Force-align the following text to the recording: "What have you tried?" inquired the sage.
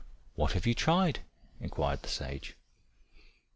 "What 0.33 0.53
have 0.53 0.65
you 0.65 0.73
tried?" 0.73 1.19
inquired 1.59 2.01
the 2.01 2.09
sage. 2.09 2.55